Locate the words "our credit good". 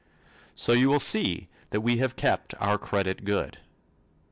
2.59-3.59